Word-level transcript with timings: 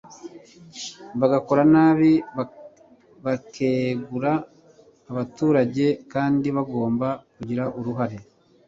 abakora 1.25 1.63
nabi 1.73 2.11
bakegura. 3.25 4.31
abaturage 5.11 5.85
kandi 6.13 6.47
bagomba 6.57 7.07
kugira 7.35 7.63
uruhare 7.79 8.17